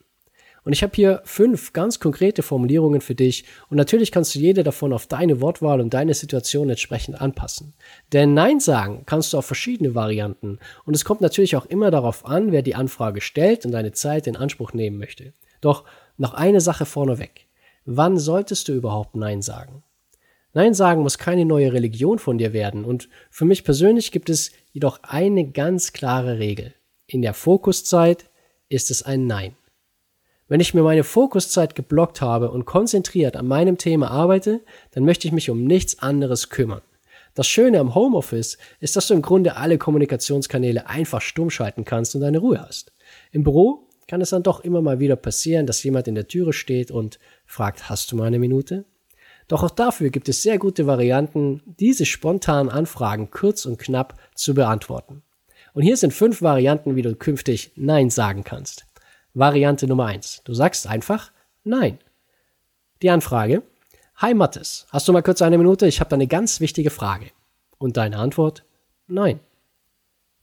Und 0.66 0.72
ich 0.72 0.82
habe 0.82 0.96
hier 0.96 1.22
fünf 1.24 1.72
ganz 1.72 2.00
konkrete 2.00 2.42
Formulierungen 2.42 3.00
für 3.00 3.14
dich 3.14 3.44
und 3.70 3.76
natürlich 3.76 4.10
kannst 4.10 4.34
du 4.34 4.40
jede 4.40 4.64
davon 4.64 4.92
auf 4.92 5.06
deine 5.06 5.40
Wortwahl 5.40 5.80
und 5.80 5.94
deine 5.94 6.12
Situation 6.12 6.68
entsprechend 6.68 7.20
anpassen. 7.20 7.74
Denn 8.12 8.34
Nein 8.34 8.58
sagen 8.58 9.04
kannst 9.06 9.32
du 9.32 9.38
auf 9.38 9.46
verschiedene 9.46 9.94
Varianten 9.94 10.58
und 10.84 10.96
es 10.96 11.04
kommt 11.04 11.20
natürlich 11.20 11.54
auch 11.54 11.66
immer 11.66 11.92
darauf 11.92 12.26
an, 12.26 12.50
wer 12.50 12.62
die 12.62 12.74
Anfrage 12.74 13.20
stellt 13.20 13.64
und 13.64 13.70
deine 13.70 13.92
Zeit 13.92 14.26
in 14.26 14.34
Anspruch 14.34 14.72
nehmen 14.72 14.98
möchte. 14.98 15.34
Doch 15.60 15.84
noch 16.16 16.34
eine 16.34 16.60
Sache 16.60 16.84
vorneweg. 16.84 17.46
Wann 17.84 18.18
solltest 18.18 18.66
du 18.66 18.72
überhaupt 18.72 19.14
Nein 19.14 19.42
sagen? 19.42 19.84
Nein 20.52 20.74
sagen 20.74 21.02
muss 21.02 21.16
keine 21.16 21.44
neue 21.44 21.72
Religion 21.72 22.18
von 22.18 22.38
dir 22.38 22.52
werden 22.52 22.84
und 22.84 23.08
für 23.30 23.44
mich 23.44 23.62
persönlich 23.62 24.10
gibt 24.10 24.28
es 24.30 24.50
jedoch 24.72 24.98
eine 25.04 25.48
ganz 25.48 25.92
klare 25.92 26.40
Regel. 26.40 26.74
In 27.06 27.22
der 27.22 27.34
Fokuszeit 27.34 28.28
ist 28.68 28.90
es 28.90 29.04
ein 29.04 29.28
Nein. 29.28 29.54
Wenn 30.48 30.60
ich 30.60 30.74
mir 30.74 30.82
meine 30.82 31.02
Fokuszeit 31.02 31.74
geblockt 31.74 32.20
habe 32.20 32.52
und 32.52 32.66
konzentriert 32.66 33.36
an 33.36 33.48
meinem 33.48 33.78
Thema 33.78 34.12
arbeite, 34.12 34.60
dann 34.92 35.04
möchte 35.04 35.26
ich 35.26 35.32
mich 35.32 35.50
um 35.50 35.64
nichts 35.64 35.98
anderes 35.98 36.50
kümmern. 36.50 36.82
Das 37.34 37.48
Schöne 37.48 37.80
am 37.80 37.96
Homeoffice 37.96 38.56
ist, 38.78 38.94
dass 38.94 39.08
du 39.08 39.14
im 39.14 39.22
Grunde 39.22 39.56
alle 39.56 39.76
Kommunikationskanäle 39.76 40.88
einfach 40.88 41.20
stumm 41.20 41.50
schalten 41.50 41.84
kannst 41.84 42.14
und 42.14 42.20
deine 42.20 42.38
Ruhe 42.38 42.60
hast. 42.60 42.92
Im 43.32 43.42
Büro 43.42 43.88
kann 44.06 44.20
es 44.20 44.30
dann 44.30 44.44
doch 44.44 44.60
immer 44.60 44.82
mal 44.82 45.00
wieder 45.00 45.16
passieren, 45.16 45.66
dass 45.66 45.82
jemand 45.82 46.06
in 46.06 46.14
der 46.14 46.28
Türe 46.28 46.52
steht 46.52 46.92
und 46.92 47.18
fragt, 47.44 47.90
hast 47.90 48.12
du 48.12 48.16
mal 48.16 48.26
eine 48.26 48.38
Minute? 48.38 48.84
Doch 49.48 49.64
auch 49.64 49.70
dafür 49.70 50.10
gibt 50.10 50.28
es 50.28 50.42
sehr 50.42 50.58
gute 50.58 50.86
Varianten, 50.86 51.60
diese 51.66 52.06
spontanen 52.06 52.70
Anfragen 52.70 53.30
kurz 53.32 53.66
und 53.66 53.78
knapp 53.78 54.14
zu 54.34 54.54
beantworten. 54.54 55.22
Und 55.74 55.82
hier 55.82 55.96
sind 55.96 56.14
fünf 56.14 56.40
Varianten, 56.40 56.94
wie 56.94 57.02
du 57.02 57.16
künftig 57.16 57.72
Nein 57.74 58.10
sagen 58.10 58.44
kannst. 58.44 58.86
Variante 59.36 59.86
Nummer 59.86 60.06
eins: 60.06 60.40
Du 60.44 60.54
sagst 60.54 60.86
einfach 60.86 61.30
Nein. 61.62 61.98
Die 63.02 63.10
Anfrage. 63.10 63.62
Hi 64.16 64.32
Mattes, 64.32 64.86
hast 64.88 65.06
du 65.06 65.12
mal 65.12 65.22
kurz 65.22 65.42
eine 65.42 65.58
Minute? 65.58 65.86
Ich 65.86 66.00
habe 66.00 66.08
da 66.08 66.14
eine 66.14 66.26
ganz 66.26 66.60
wichtige 66.60 66.88
Frage. 66.88 67.26
Und 67.76 67.98
deine 67.98 68.16
Antwort? 68.16 68.64
Nein. 69.08 69.40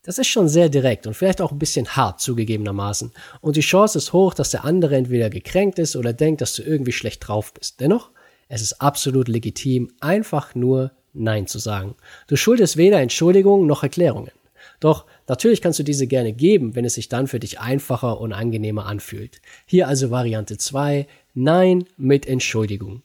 Das 0.04 0.20
ist 0.20 0.28
schon 0.28 0.48
sehr 0.48 0.70
direkt 0.70 1.08
und 1.08 1.16
vielleicht 1.16 1.42
auch 1.42 1.52
ein 1.52 1.58
bisschen 1.58 1.88
hart 1.96 2.22
zugegebenermaßen. 2.22 3.12
Und 3.42 3.56
die 3.56 3.62
Chance 3.62 3.98
ist 3.98 4.14
hoch, 4.14 4.36
dass 4.36 4.52
der 4.52 4.64
andere 4.64 4.96
entweder 4.96 5.32
gekränkt 5.32 5.80
ist 5.80 5.96
oder 5.96 6.14
denkt, 6.14 6.42
dass 6.42 6.54
du 6.54 6.62
irgendwie 6.62 6.92
schlecht 6.92 7.28
drauf 7.28 7.52
bist. 7.52 7.80
Dennoch, 7.80 8.12
es 8.48 8.62
ist 8.62 8.80
absolut 8.80 9.28
legitim, 9.28 9.92
einfach 10.02 10.54
nur 10.54 10.92
Nein 11.14 11.48
zu 11.48 11.58
sagen. 11.58 11.96
Du 12.28 12.36
schuldest 12.36 12.78
weder 12.78 13.00
Entschuldigungen 13.00 13.66
noch 13.66 13.82
Erklärungen. 13.82 14.32
Doch 14.80 15.06
natürlich 15.28 15.62
kannst 15.62 15.80
du 15.80 15.84
diese 15.84 16.08
gerne 16.08 16.34
geben, 16.34 16.76
wenn 16.76 16.86
es 16.86 16.96
sich 16.96 17.10
dann 17.10 17.28
für 17.28 17.40
dich 17.40 17.60
einfacher 17.60 18.20
und 18.20 18.34
angenehmer 18.34 18.86
anfühlt. 18.86 19.42
Hier 19.66 19.88
also 19.88 20.12
Variante 20.12 20.58
2, 20.58 21.08
Nein 21.34 21.86
mit 21.98 22.26
Entschuldigung. 22.26 23.04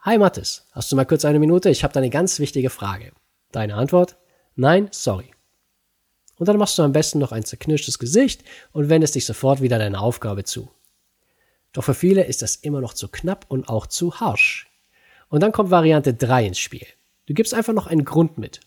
Hi 0.00 0.16
Mathis, 0.16 0.66
hast 0.72 0.90
du 0.90 0.96
mal 0.96 1.04
kurz 1.04 1.24
eine 1.24 1.38
Minute? 1.38 1.68
Ich 1.68 1.84
habe 1.84 1.92
da 1.92 2.00
eine 2.00 2.10
ganz 2.10 2.38
wichtige 2.38 2.70
Frage. 2.70 3.12
Deine 3.52 3.74
Antwort? 3.74 4.16
Nein, 4.54 4.88
sorry. 4.92 5.30
Und 6.36 6.48
dann 6.48 6.56
machst 6.56 6.78
du 6.78 6.82
am 6.82 6.92
besten 6.92 7.18
noch 7.18 7.32
ein 7.32 7.44
zerknirschtes 7.44 7.98
Gesicht 7.98 8.42
und 8.72 8.88
wendest 8.88 9.14
dich 9.14 9.26
sofort 9.26 9.60
wieder 9.60 9.78
deiner 9.78 10.00
Aufgabe 10.00 10.44
zu. 10.44 10.70
Doch 11.72 11.84
für 11.84 11.94
viele 11.94 12.24
ist 12.24 12.42
das 12.42 12.56
immer 12.56 12.80
noch 12.80 12.94
zu 12.94 13.08
knapp 13.08 13.44
und 13.48 13.68
auch 13.68 13.86
zu 13.86 14.20
harsch. 14.20 14.70
Und 15.28 15.42
dann 15.42 15.52
kommt 15.52 15.70
Variante 15.70 16.14
3 16.14 16.46
ins 16.46 16.58
Spiel. 16.58 16.86
Du 17.26 17.34
gibst 17.34 17.54
einfach 17.54 17.74
noch 17.74 17.86
einen 17.86 18.04
Grund 18.04 18.38
mit. 18.38 18.60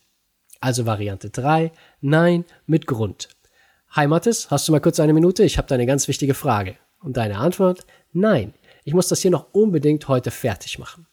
Also 0.64 0.86
Variante 0.86 1.30
3, 1.30 1.74
Nein 2.00 2.46
mit 2.68 2.88
Grund. 2.88 3.28
Hi 3.90 4.08
Mathis, 4.08 4.50
hast 4.50 4.66
du 4.66 4.72
mal 4.72 4.80
kurz 4.80 4.98
eine 5.02 5.12
Minute? 5.12 5.44
Ich 5.44 5.58
habe 5.58 5.68
da 5.68 5.76
eine 5.76 5.86
ganz 5.86 6.08
wichtige 6.08 6.34
Frage. 6.34 6.78
Und 7.02 7.18
deine 7.18 7.40
Antwort? 7.40 7.86
Nein, 8.14 8.54
ich 8.86 8.94
muss 8.94 9.10
das 9.10 9.20
hier 9.20 9.30
noch 9.30 9.48
unbedingt 9.52 10.08
heute 10.08 10.32
fertig 10.32 10.80
machen. 10.80 11.06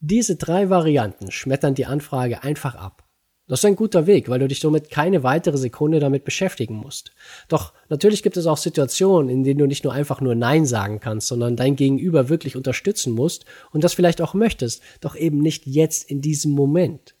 Diese 0.00 0.36
drei 0.36 0.70
Varianten 0.70 1.30
schmettern 1.30 1.74
die 1.74 1.84
Anfrage 1.84 2.42
einfach 2.42 2.74
ab. 2.74 3.04
Das 3.48 3.60
ist 3.60 3.66
ein 3.66 3.76
guter 3.76 4.06
Weg, 4.06 4.30
weil 4.30 4.38
du 4.38 4.48
dich 4.48 4.60
somit 4.60 4.88
keine 4.88 5.22
weitere 5.22 5.58
Sekunde 5.58 6.00
damit 6.00 6.24
beschäftigen 6.24 6.76
musst. 6.76 7.12
Doch 7.48 7.74
natürlich 7.90 8.22
gibt 8.22 8.38
es 8.38 8.46
auch 8.46 8.56
Situationen, 8.56 9.28
in 9.28 9.44
denen 9.44 9.58
du 9.58 9.66
nicht 9.66 9.84
nur 9.84 9.92
einfach 9.92 10.22
nur 10.22 10.34
Nein 10.34 10.64
sagen 10.64 11.00
kannst, 11.00 11.28
sondern 11.28 11.54
dein 11.54 11.76
Gegenüber 11.76 12.30
wirklich 12.30 12.56
unterstützen 12.56 13.12
musst 13.12 13.44
und 13.72 13.84
das 13.84 13.92
vielleicht 13.92 14.22
auch 14.22 14.32
möchtest, 14.32 14.82
doch 15.02 15.16
eben 15.16 15.40
nicht 15.40 15.66
jetzt 15.66 16.10
in 16.10 16.22
diesem 16.22 16.52
Moment. 16.52 17.13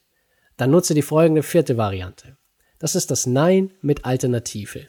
Dann 0.56 0.70
nutze 0.70 0.94
die 0.94 1.02
folgende 1.02 1.42
vierte 1.42 1.76
Variante. 1.76 2.36
Das 2.78 2.94
ist 2.94 3.10
das 3.10 3.26
Nein 3.26 3.72
mit 3.80 4.04
Alternative. 4.04 4.86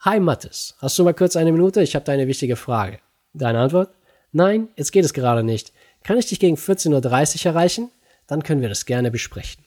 Hi 0.00 0.20
Mattes, 0.20 0.74
hast 0.78 0.98
du 0.98 1.04
mal 1.04 1.14
kurz 1.14 1.36
eine 1.36 1.52
Minute? 1.52 1.82
Ich 1.82 1.94
habe 1.94 2.04
da 2.04 2.12
eine 2.12 2.26
wichtige 2.26 2.56
Frage. 2.56 2.98
Deine 3.32 3.60
Antwort? 3.60 3.94
Nein, 4.32 4.68
jetzt 4.76 4.92
geht 4.92 5.04
es 5.04 5.14
gerade 5.14 5.42
nicht. 5.42 5.72
Kann 6.02 6.18
ich 6.18 6.26
dich 6.26 6.40
gegen 6.40 6.56
14.30 6.56 7.46
Uhr 7.46 7.52
erreichen? 7.52 7.90
Dann 8.26 8.42
können 8.42 8.60
wir 8.60 8.68
das 8.68 8.84
gerne 8.84 9.10
besprechen. 9.10 9.64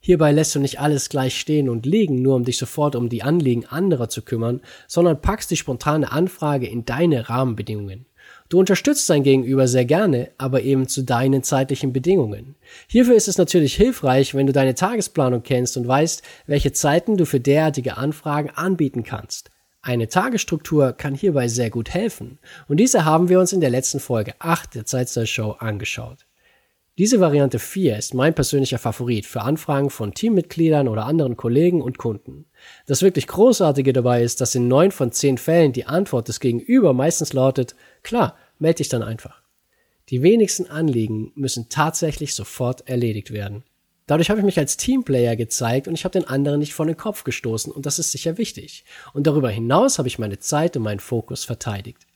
Hierbei 0.00 0.32
lässt 0.32 0.54
du 0.54 0.60
nicht 0.60 0.80
alles 0.80 1.10
gleich 1.10 1.38
stehen 1.38 1.68
und 1.68 1.84
liegen, 1.84 2.22
nur 2.22 2.34
um 2.34 2.44
dich 2.44 2.56
sofort 2.56 2.96
um 2.96 3.08
die 3.08 3.22
Anliegen 3.22 3.66
anderer 3.66 4.08
zu 4.08 4.22
kümmern, 4.22 4.62
sondern 4.88 5.20
packst 5.20 5.50
die 5.50 5.56
spontane 5.56 6.10
Anfrage 6.10 6.66
in 6.66 6.86
deine 6.86 7.28
Rahmenbedingungen. 7.28 8.06
Du 8.50 8.58
unterstützt 8.58 9.08
dein 9.08 9.22
Gegenüber 9.22 9.68
sehr 9.68 9.84
gerne, 9.84 10.32
aber 10.36 10.62
eben 10.62 10.88
zu 10.88 11.02
deinen 11.02 11.44
zeitlichen 11.44 11.92
Bedingungen. 11.92 12.56
Hierfür 12.88 13.14
ist 13.14 13.28
es 13.28 13.38
natürlich 13.38 13.76
hilfreich, 13.76 14.34
wenn 14.34 14.48
du 14.48 14.52
deine 14.52 14.74
Tagesplanung 14.74 15.44
kennst 15.44 15.76
und 15.76 15.86
weißt, 15.86 16.24
welche 16.48 16.72
Zeiten 16.72 17.16
du 17.16 17.26
für 17.26 17.38
derartige 17.38 17.96
Anfragen 17.96 18.50
anbieten 18.50 19.04
kannst. 19.04 19.50
Eine 19.82 20.08
Tagesstruktur 20.08 20.92
kann 20.92 21.14
hierbei 21.14 21.46
sehr 21.46 21.70
gut 21.70 21.90
helfen 21.90 22.40
und 22.66 22.78
diese 22.78 23.04
haben 23.04 23.28
wir 23.28 23.38
uns 23.38 23.52
in 23.52 23.60
der 23.60 23.70
letzten 23.70 24.00
Folge 24.00 24.34
8 24.40 24.74
der 24.74 24.84
Zeitstyle 24.84 25.28
Show 25.28 25.52
angeschaut. 25.52 26.26
Diese 27.00 27.18
Variante 27.18 27.58
4 27.58 27.96
ist 27.96 28.12
mein 28.12 28.34
persönlicher 28.34 28.76
Favorit 28.78 29.24
für 29.24 29.40
Anfragen 29.40 29.88
von 29.88 30.12
Teammitgliedern 30.12 30.86
oder 30.86 31.06
anderen 31.06 31.34
Kollegen 31.34 31.80
und 31.80 31.96
Kunden. 31.96 32.44
Das 32.84 33.00
wirklich 33.00 33.26
Großartige 33.26 33.94
dabei 33.94 34.22
ist, 34.22 34.42
dass 34.42 34.54
in 34.54 34.68
9 34.68 34.90
von 34.90 35.10
10 35.10 35.38
Fällen 35.38 35.72
die 35.72 35.86
Antwort 35.86 36.28
des 36.28 36.40
Gegenüber 36.40 36.92
meistens 36.92 37.32
lautet, 37.32 37.74
klar, 38.02 38.36
melde 38.58 38.76
dich 38.76 38.90
dann 38.90 39.02
einfach. 39.02 39.40
Die 40.10 40.20
wenigsten 40.20 40.66
Anliegen 40.66 41.32
müssen 41.36 41.70
tatsächlich 41.70 42.34
sofort 42.34 42.86
erledigt 42.86 43.30
werden. 43.30 43.64
Dadurch 44.06 44.28
habe 44.28 44.40
ich 44.40 44.44
mich 44.44 44.58
als 44.58 44.76
Teamplayer 44.76 45.36
gezeigt 45.36 45.88
und 45.88 45.94
ich 45.94 46.04
habe 46.04 46.20
den 46.20 46.28
anderen 46.28 46.58
nicht 46.58 46.74
vor 46.74 46.84
den 46.84 46.98
Kopf 46.98 47.24
gestoßen 47.24 47.72
und 47.72 47.86
das 47.86 47.98
ist 47.98 48.12
sicher 48.12 48.36
wichtig. 48.36 48.84
Und 49.14 49.26
darüber 49.26 49.48
hinaus 49.48 49.96
habe 49.96 50.08
ich 50.08 50.18
meine 50.18 50.38
Zeit 50.38 50.76
und 50.76 50.82
meinen 50.82 51.00
Fokus 51.00 51.46
verteidigt. 51.46 52.09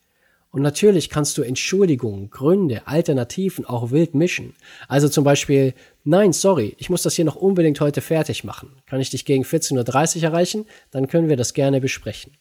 Und 0.54 0.62
natürlich 0.62 1.10
kannst 1.10 1.36
du 1.36 1.42
Entschuldigungen, 1.42 2.30
Gründe, 2.30 2.86
Alternativen 2.86 3.64
auch 3.64 3.90
wild 3.90 4.14
mischen. 4.14 4.54
Also 4.86 5.08
zum 5.08 5.24
Beispiel, 5.24 5.74
nein, 6.04 6.32
sorry, 6.32 6.76
ich 6.78 6.88
muss 6.88 7.02
das 7.02 7.16
hier 7.16 7.24
noch 7.24 7.34
unbedingt 7.34 7.80
heute 7.80 8.00
fertig 8.00 8.44
machen. 8.44 8.70
Kann 8.86 9.00
ich 9.00 9.10
dich 9.10 9.24
gegen 9.24 9.42
14.30 9.42 10.18
Uhr 10.18 10.22
erreichen? 10.22 10.66
Dann 10.92 11.08
können 11.08 11.28
wir 11.28 11.36
das 11.36 11.54
gerne 11.54 11.80
besprechen. 11.80 12.36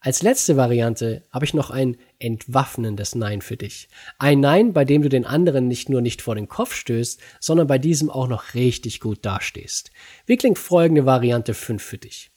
Als 0.00 0.20
letzte 0.20 0.58
Variante 0.58 1.22
habe 1.30 1.46
ich 1.46 1.54
noch 1.54 1.70
ein 1.70 1.96
entwaffnendes 2.18 3.14
Nein 3.14 3.40
für 3.40 3.56
dich. 3.56 3.88
Ein 4.18 4.40
Nein, 4.40 4.74
bei 4.74 4.84
dem 4.84 5.00
du 5.00 5.08
den 5.08 5.24
anderen 5.24 5.66
nicht 5.66 5.88
nur 5.88 6.02
nicht 6.02 6.20
vor 6.20 6.34
den 6.34 6.48
Kopf 6.48 6.74
stößt, 6.74 7.22
sondern 7.40 7.66
bei 7.66 7.78
diesem 7.78 8.10
auch 8.10 8.28
noch 8.28 8.52
richtig 8.52 9.00
gut 9.00 9.24
dastehst. 9.24 9.92
Wie 10.26 10.36
klingt 10.36 10.58
folgende 10.58 11.06
Variante 11.06 11.54
5 11.54 11.82
für 11.82 11.96
dich? 11.96 12.32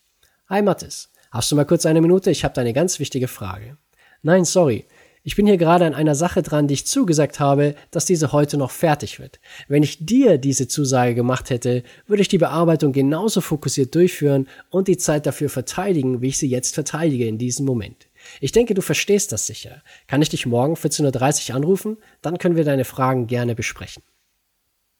Hi 0.48 0.62
Mathis, 0.62 1.12
hast 1.30 1.52
du 1.52 1.58
mal 1.58 1.66
kurz 1.66 1.86
eine 1.86 2.00
Minute? 2.00 2.32
Ich 2.32 2.46
habe 2.46 2.54
da 2.54 2.62
eine 2.62 2.72
ganz 2.72 3.00
wichtige 3.00 3.28
Frage. 3.28 3.78
Nein, 4.22 4.46
sorry. 4.46 4.86
Ich 5.28 5.36
bin 5.36 5.46
hier 5.46 5.58
gerade 5.58 5.86
an 5.86 5.94
einer 5.94 6.16
Sache 6.16 6.42
dran, 6.42 6.70
die 6.70 6.76
ich 6.76 6.88
zugesagt 6.88 7.42
habe, 7.42 7.76
dass 7.92 8.06
diese 8.06 8.32
heute 8.32 8.56
noch 8.56 8.72
fertig 8.72 9.20
wird. 9.20 9.42
Wenn 9.68 9.84
ich 9.84 10.06
dir 10.06 10.38
diese 10.38 10.70
Zusage 10.70 11.16
gemacht 11.16 11.50
hätte, 11.50 11.84
würde 12.06 12.22
ich 12.22 12.30
die 12.30 12.38
Bearbeitung 12.38 12.94
genauso 12.94 13.42
fokussiert 13.42 13.94
durchführen 13.94 14.48
und 14.70 14.88
die 14.88 14.96
Zeit 14.96 15.26
dafür 15.26 15.50
verteidigen, 15.50 16.22
wie 16.22 16.30
ich 16.30 16.38
sie 16.38 16.48
jetzt 16.48 16.76
verteidige 16.76 17.28
in 17.28 17.38
diesem 17.38 17.66
Moment. 17.66 18.08
Ich 18.40 18.54
denke, 18.54 18.74
du 18.74 18.82
verstehst 18.82 19.34
das 19.34 19.48
sicher. 19.48 19.84
Kann 20.08 20.22
ich 20.22 20.30
dich 20.30 20.46
morgen 20.46 20.76
14.30 20.76 21.50
Uhr 21.50 21.56
anrufen? 21.58 21.98
Dann 22.22 22.38
können 22.38 22.56
wir 22.56 22.64
deine 22.64 22.86
Fragen 22.86 23.28
gerne 23.28 23.54
besprechen. 23.54 24.04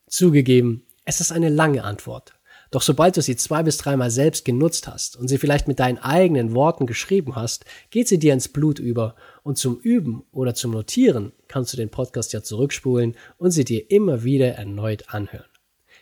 Zugegeben, 0.08 0.86
es 1.06 1.22
ist 1.22 1.32
eine 1.32 1.48
lange 1.48 1.86
Antwort. 1.86 2.37
Doch 2.72 2.82
sobald 2.82 3.16
du 3.16 3.22
sie 3.22 3.36
zwei 3.36 3.64
bis 3.64 3.78
dreimal 3.78 4.12
selbst 4.12 4.46
genutzt 4.46 4.88
hast 4.88 5.16
und 5.16 5.28
sie 5.28 5.38
vielleicht 5.38 5.68
mit 5.68 5.80
deinen 5.80 5.98
eigenen 5.98 6.54
Worten 6.54 6.86
geschrieben 6.86 7.36
hast, 7.36 7.66
geht 7.90 8.08
sie 8.08 8.20
dir 8.20 8.34
ins 8.34 8.50
Blut 8.50 8.80
über 8.80 9.16
und 9.44 9.58
zum 9.58 9.80
Üben 9.80 10.24
oder 10.32 10.54
zum 10.54 10.72
Notieren 10.72 11.32
kannst 11.48 11.74
du 11.74 11.78
den 11.78 11.90
Podcast 11.90 12.34
ja 12.34 12.44
zurückspulen 12.44 13.16
und 13.38 13.52
sie 13.52 13.64
dir 13.64 13.90
immer 13.90 14.24
wieder 14.24 14.48
erneut 14.56 15.06
anhören. 15.14 15.46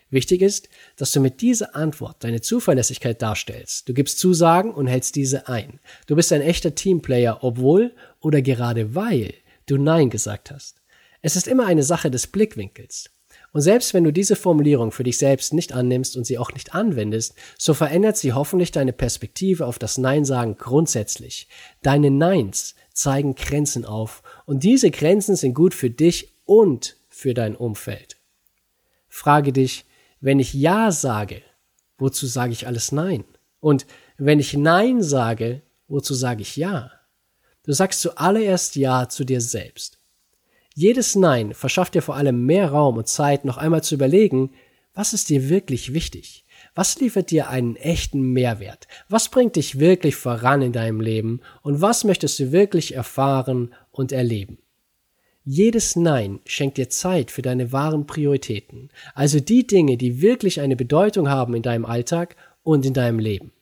Wichtig 0.10 0.42
ist, 0.42 0.70
dass 0.96 1.12
du 1.12 1.20
mit 1.20 1.42
dieser 1.42 1.76
Antwort 1.76 2.24
deine 2.24 2.42
Zuverlässigkeit 2.42 3.22
darstellst. 3.22 3.90
Du 3.90 3.94
gibst 3.94 4.20
Zusagen 4.20 4.74
und 4.74 4.88
hältst 4.88 5.16
diese 5.16 5.48
ein. 5.48 5.80
Du 6.08 6.16
bist 6.16 6.32
ein 6.32 6.42
echter 6.42 6.76
Teamplayer, 6.76 7.40
obwohl 7.42 7.94
oder 8.20 8.42
gerade 8.42 8.96
weil 8.96 9.34
du 9.66 9.78
Nein 9.78 10.10
gesagt 10.10 10.52
hast. 10.52 10.82
Es 11.22 11.36
ist 11.36 11.48
immer 11.48 11.66
eine 11.66 11.84
Sache 11.84 12.12
des 12.12 12.28
Blickwinkels. 12.28 13.10
Und 13.56 13.62
selbst 13.62 13.94
wenn 13.94 14.04
du 14.04 14.12
diese 14.12 14.36
Formulierung 14.36 14.92
für 14.92 15.06
dich 15.06 15.18
selbst 15.18 15.54
nicht 15.54 15.72
annimmst 15.72 16.18
und 16.18 16.26
sie 16.26 16.38
auch 16.38 16.52
nicht 16.52 16.76
anwendest, 16.76 17.36
so 17.58 17.74
verändert 17.74 18.18
sie 18.18 18.34
hoffentlich 18.34 18.72
deine 18.74 18.92
Perspektive 18.92 19.66
auf 19.66 19.80
das 19.80 19.98
Nein 19.98 20.26
sagen 20.26 20.58
grundsätzlich. 20.58 21.48
Deine 21.82 22.12
Neins 22.12 22.76
zeigen 22.92 23.34
Grenzen 23.34 23.86
auf 23.86 24.24
und 24.46 24.64
diese 24.64 24.92
Grenzen 24.92 25.38
sind 25.38 25.54
gut 25.54 25.74
für 25.74 25.90
dich 25.90 26.34
und 26.44 26.98
für 27.08 27.34
dein 27.34 27.56
Umfeld. 27.56 28.18
Frage 29.08 29.54
dich, 29.54 29.86
wenn 30.20 30.40
ich 30.40 30.54
Ja 30.54 30.92
sage, 30.92 31.42
wozu 31.98 32.28
sage 32.28 32.52
ich 32.52 32.68
alles 32.68 32.92
Nein? 32.92 33.24
Und 33.62 33.86
wenn 34.18 34.42
ich 34.42 34.54
Nein 34.58 35.02
sage, 35.02 35.62
wozu 35.88 36.14
sage 36.14 36.42
ich 36.42 36.58
Ja? 36.58 36.92
Du 37.64 37.72
sagst 37.72 38.02
zuallererst 38.02 38.76
Ja 38.76 39.08
zu 39.08 39.24
dir 39.24 39.40
selbst. 39.40 39.98
Jedes 40.77 41.15
Nein 41.15 41.53
verschafft 41.53 41.96
dir 41.96 42.01
vor 42.01 42.17
allem 42.17 42.46
mehr 42.46 42.70
Raum 42.70 42.98
und 42.98 43.08
Zeit, 43.08 43.46
noch 43.46 43.55
einmal 43.55 43.82
zu 43.82 43.96
überlegen, 43.96 44.51
was 44.94 45.13
ist 45.13 45.29
dir 45.29 45.48
wirklich 45.48 45.94
wichtig? 45.94 46.44
Was 46.74 47.00
liefert 47.00 47.32
dir 47.32 47.48
einen 47.50 47.77
echten 47.77 48.20
Mehrwert? 48.34 48.89
Was 49.08 49.29
bringt 49.29 49.55
dich 49.55 49.79
wirklich 49.79 50.17
voran 50.17 50.62
in 50.62 50.74
deinem 50.74 51.00
Leben? 51.00 51.39
Und 51.62 51.79
was 51.79 52.03
möchtest 52.03 52.39
du 52.39 52.51
wirklich 52.51 52.94
erfahren 52.94 53.74
und 53.91 54.12
erleben? 54.12 54.58
Jedes 55.46 55.96
Nein 55.96 56.41
schenkt 56.46 56.77
dir 56.77 56.89
Zeit 56.89 57.32
für 57.32 57.41
deine 57.41 57.72
wahren 57.72 58.05
Prioritäten, 58.05 58.89
also 59.13 59.39
die 59.39 59.65
Dinge, 59.65 59.96
die 59.96 60.22
wirklich 60.22 60.60
eine 60.60 60.75
Bedeutung 60.75 61.29
haben 61.29 61.53
in 61.53 61.62
deinem 61.62 61.86
Alltag 61.86 62.36
und 62.63 62.86
in 62.86 62.94
deinem 62.94 63.20
Leben. 63.20 63.53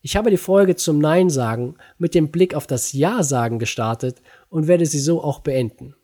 Ich 0.00 0.14
habe 0.14 0.30
die 0.30 0.36
Folge 0.36 0.76
zum 0.76 1.00
Nein 1.00 1.28
sagen 1.28 1.74
mit 1.98 2.14
dem 2.14 2.30
Blick 2.30 2.54
auf 2.54 2.68
das 2.68 2.92
Ja 2.92 3.24
sagen 3.24 3.58
gestartet 3.58 4.22
und 4.48 4.68
werde 4.68 4.86
sie 4.86 5.00
so 5.00 5.24
auch 5.24 5.40
beenden. 5.40 5.95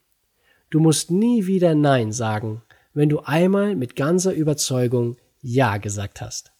Du 0.72 0.80
musst 0.80 1.10
nie 1.10 1.46
wieder 1.46 1.74
Nein 1.74 2.12
sagen, 2.12 2.62
wenn 2.94 3.10
du 3.10 3.20
einmal 3.20 3.76
mit 3.76 3.94
ganzer 3.94 4.32
Überzeugung 4.32 5.18
Ja 5.42 5.76
gesagt 5.76 6.22
hast. 6.22 6.50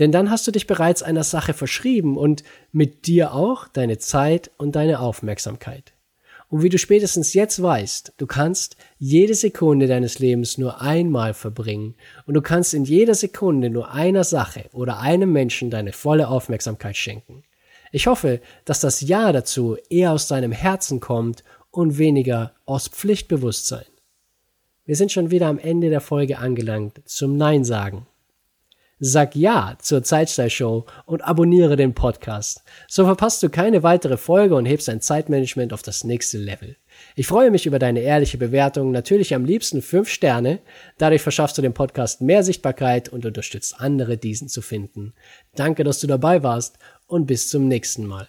Denn 0.00 0.10
dann 0.10 0.28
hast 0.28 0.44
du 0.48 0.50
dich 0.50 0.66
bereits 0.66 1.04
einer 1.04 1.22
Sache 1.22 1.52
verschrieben 1.52 2.16
und 2.16 2.42
mit 2.72 3.06
dir 3.06 3.32
auch 3.32 3.68
deine 3.68 3.98
Zeit 3.98 4.50
und 4.58 4.74
deine 4.74 4.98
Aufmerksamkeit. 4.98 5.92
Und 6.48 6.64
wie 6.64 6.68
du 6.68 6.78
spätestens 6.78 7.32
jetzt 7.32 7.62
weißt, 7.62 8.14
du 8.16 8.26
kannst 8.26 8.76
jede 8.98 9.34
Sekunde 9.34 9.86
deines 9.86 10.18
Lebens 10.18 10.58
nur 10.58 10.80
einmal 10.80 11.32
verbringen 11.32 11.94
und 12.26 12.34
du 12.34 12.42
kannst 12.42 12.74
in 12.74 12.82
jeder 12.82 13.14
Sekunde 13.14 13.70
nur 13.70 13.92
einer 13.92 14.24
Sache 14.24 14.64
oder 14.72 14.98
einem 14.98 15.30
Menschen 15.30 15.70
deine 15.70 15.92
volle 15.92 16.26
Aufmerksamkeit 16.26 16.96
schenken. 16.96 17.44
Ich 17.92 18.08
hoffe, 18.08 18.40
dass 18.64 18.80
das 18.80 19.00
Ja 19.02 19.30
dazu 19.30 19.76
eher 19.88 20.10
aus 20.10 20.26
deinem 20.26 20.50
Herzen 20.50 20.98
kommt 20.98 21.44
und 21.74 21.98
weniger 21.98 22.52
aus 22.66 22.88
Pflichtbewusstsein. 22.88 23.84
Wir 24.84 24.96
sind 24.96 25.10
schon 25.10 25.30
wieder 25.30 25.48
am 25.48 25.58
Ende 25.58 25.90
der 25.90 26.00
Folge 26.00 26.38
angelangt 26.38 27.02
zum 27.04 27.36
Nein 27.36 27.64
sagen. 27.64 28.06
Sag 29.00 29.34
Ja 29.34 29.76
zur 29.80 30.04
Zeitstyle-Show 30.04 30.86
und 31.04 31.22
abonniere 31.22 31.74
den 31.74 31.94
Podcast. 31.94 32.62
So 32.86 33.04
verpasst 33.04 33.42
du 33.42 33.48
keine 33.48 33.82
weitere 33.82 34.16
Folge 34.16 34.54
und 34.54 34.66
hebst 34.66 34.86
dein 34.86 35.00
Zeitmanagement 35.00 35.72
auf 35.72 35.82
das 35.82 36.04
nächste 36.04 36.38
Level. 36.38 36.76
Ich 37.16 37.26
freue 37.26 37.50
mich 37.50 37.66
über 37.66 37.80
deine 37.80 38.00
ehrliche 38.00 38.38
Bewertung, 38.38 38.92
natürlich 38.92 39.34
am 39.34 39.44
liebsten 39.44 39.82
5 39.82 40.08
Sterne. 40.08 40.60
Dadurch 40.96 41.22
verschaffst 41.22 41.58
du 41.58 41.62
dem 41.62 41.74
Podcast 41.74 42.20
mehr 42.20 42.44
Sichtbarkeit 42.44 43.08
und 43.08 43.26
unterstützt 43.26 43.80
andere, 43.80 44.16
diesen 44.16 44.48
zu 44.48 44.62
finden. 44.62 45.12
Danke, 45.56 45.82
dass 45.82 45.98
du 45.98 46.06
dabei 46.06 46.44
warst 46.44 46.78
und 47.08 47.26
bis 47.26 47.48
zum 47.48 47.66
nächsten 47.66 48.06
Mal. 48.06 48.28